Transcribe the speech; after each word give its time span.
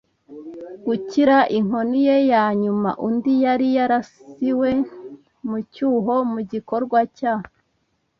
gukira 0.85 1.37
inkoni 1.57 1.99
ye 2.07 2.15
ya 2.31 2.43
nyuma. 2.61 2.89
Undi 3.07 3.33
yari 3.43 3.67
yarasiwe 3.77 4.69
mu 5.47 5.57
cyuho 5.73 6.15
mu 6.31 6.39
gikorwa 6.51 6.99
cya 7.17 7.35